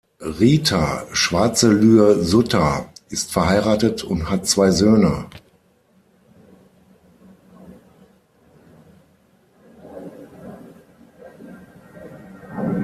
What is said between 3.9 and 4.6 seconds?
und hat